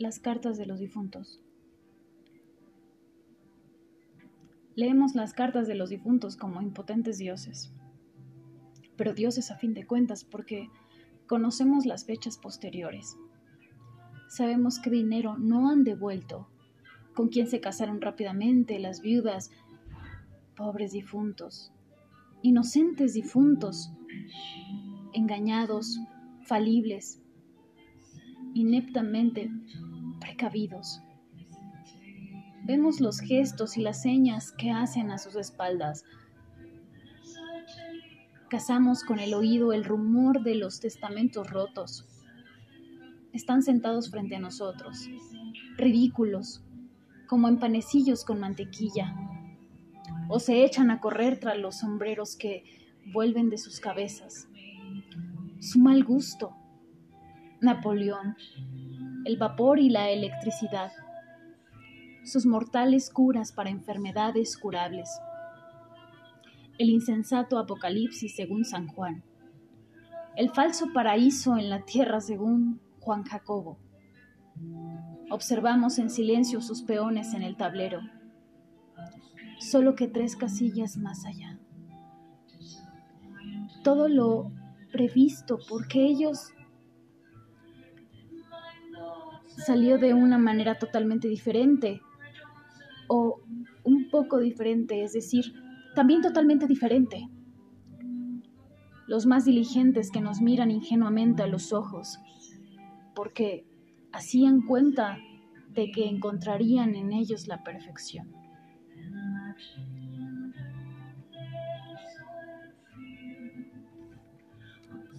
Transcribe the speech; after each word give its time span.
las 0.00 0.18
cartas 0.18 0.56
de 0.56 0.64
los 0.64 0.78
difuntos. 0.78 1.42
Leemos 4.74 5.14
las 5.14 5.34
cartas 5.34 5.68
de 5.68 5.74
los 5.74 5.90
difuntos 5.90 6.38
como 6.38 6.62
impotentes 6.62 7.18
dioses, 7.18 7.70
pero 8.96 9.12
dioses 9.12 9.50
a 9.50 9.58
fin 9.58 9.74
de 9.74 9.86
cuentas 9.86 10.24
porque 10.24 10.70
conocemos 11.26 11.84
las 11.84 12.06
fechas 12.06 12.38
posteriores. 12.38 13.18
Sabemos 14.30 14.78
qué 14.78 14.88
dinero 14.88 15.36
no 15.36 15.68
han 15.68 15.84
devuelto, 15.84 16.48
con 17.14 17.28
quién 17.28 17.46
se 17.46 17.60
casaron 17.60 18.00
rápidamente 18.00 18.78
las 18.78 19.02
viudas, 19.02 19.50
pobres 20.56 20.92
difuntos, 20.92 21.72
inocentes 22.40 23.12
difuntos, 23.12 23.92
engañados, 25.12 26.00
falibles, 26.46 27.20
ineptamente 28.54 29.50
precavidos. 30.20 31.00
Vemos 32.64 33.00
los 33.00 33.20
gestos 33.20 33.76
y 33.76 33.82
las 33.82 34.02
señas 34.02 34.52
que 34.52 34.70
hacen 34.70 35.10
a 35.10 35.18
sus 35.18 35.34
espaldas. 35.34 36.04
Cazamos 38.48 39.02
con 39.02 39.18
el 39.18 39.34
oído 39.34 39.72
el 39.72 39.84
rumor 39.84 40.42
de 40.42 40.54
los 40.54 40.80
testamentos 40.80 41.50
rotos. 41.50 42.06
Están 43.32 43.62
sentados 43.62 44.10
frente 44.10 44.36
a 44.36 44.40
nosotros, 44.40 45.08
ridículos, 45.76 46.62
como 47.26 47.48
empanecillos 47.48 48.24
con 48.24 48.40
mantequilla, 48.40 49.14
o 50.28 50.38
se 50.40 50.64
echan 50.64 50.90
a 50.90 51.00
correr 51.00 51.38
tras 51.38 51.58
los 51.58 51.78
sombreros 51.78 52.36
que 52.36 52.64
vuelven 53.12 53.50
de 53.50 53.58
sus 53.58 53.80
cabezas. 53.80 54.48
Su 55.60 55.78
mal 55.78 56.04
gusto, 56.04 56.56
Napoleón, 57.60 58.36
el 59.24 59.36
vapor 59.36 59.78
y 59.78 59.90
la 59.90 60.10
electricidad, 60.10 60.92
sus 62.24 62.46
mortales 62.46 63.10
curas 63.10 63.52
para 63.52 63.70
enfermedades 63.70 64.56
curables, 64.56 65.08
el 66.78 66.90
insensato 66.90 67.58
apocalipsis 67.58 68.34
según 68.34 68.64
San 68.64 68.88
Juan, 68.88 69.22
el 70.36 70.50
falso 70.50 70.86
paraíso 70.94 71.56
en 71.56 71.68
la 71.68 71.84
tierra 71.84 72.20
según 72.20 72.80
Juan 73.00 73.24
Jacobo. 73.24 73.78
Observamos 75.30 75.98
en 75.98 76.10
silencio 76.10 76.60
sus 76.60 76.82
peones 76.82 77.34
en 77.34 77.42
el 77.42 77.56
tablero, 77.56 78.00
solo 79.58 79.94
que 79.94 80.08
tres 80.08 80.36
casillas 80.36 80.96
más 80.96 81.26
allá. 81.26 81.58
Todo 83.84 84.08
lo 84.08 84.52
previsto 84.90 85.58
porque 85.68 86.04
ellos 86.04 86.52
salió 89.70 89.98
de 89.98 90.14
una 90.14 90.36
manera 90.36 90.80
totalmente 90.80 91.28
diferente 91.28 92.00
o 93.06 93.40
un 93.84 94.10
poco 94.10 94.40
diferente, 94.40 95.04
es 95.04 95.12
decir, 95.12 95.54
también 95.94 96.22
totalmente 96.22 96.66
diferente. 96.66 97.28
Los 99.06 99.26
más 99.26 99.44
diligentes 99.44 100.10
que 100.10 100.20
nos 100.20 100.40
miran 100.40 100.72
ingenuamente 100.72 101.44
a 101.44 101.46
los 101.46 101.72
ojos, 101.72 102.18
porque 103.14 103.64
hacían 104.12 104.62
cuenta 104.62 105.18
de 105.68 105.92
que 105.92 106.08
encontrarían 106.08 106.96
en 106.96 107.12
ellos 107.12 107.46
la 107.46 107.62
perfección. 107.62 108.32